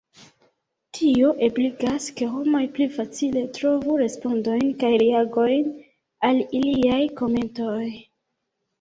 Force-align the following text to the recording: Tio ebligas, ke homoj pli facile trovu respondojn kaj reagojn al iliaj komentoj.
Tio 0.99 1.33
ebligas, 1.47 2.07
ke 2.21 2.29
homoj 2.37 2.63
pli 2.79 2.89
facile 2.97 3.45
trovu 3.59 3.99
respondojn 4.03 4.75
kaj 4.83 4.93
reagojn 5.07 5.71
al 6.33 6.45
iliaj 6.65 7.03
komentoj. 7.25 7.83